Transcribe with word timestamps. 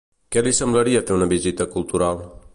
Què 0.35 0.41
li 0.47 0.53
semblaria 0.61 1.03
fer 1.11 1.15
una 1.19 1.29
visita 1.35 1.69
cultural? 1.77 2.27